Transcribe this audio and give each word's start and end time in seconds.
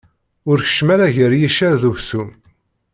Ur 0.49 0.57
keččem 0.65 0.89
ara 0.93 1.13
gar 1.15 1.31
yiccer 1.39 1.73
d 1.81 1.83
uksum. 1.91 2.29